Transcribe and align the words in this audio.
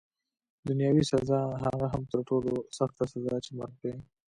دنیاوي 0.67 1.03
سزا، 1.11 1.41
هغه 1.65 1.85
هم 1.93 2.03
تر 2.11 2.19
ټولو 2.29 2.51
سخته 2.77 3.03
سزا 3.13 3.35
چي 3.45 3.51
مرګ 3.59 3.75
دی. 3.83 3.93